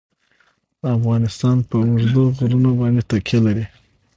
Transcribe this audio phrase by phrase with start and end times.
[0.97, 3.65] افغانستان په اوږده غرونه باندې تکیه لري.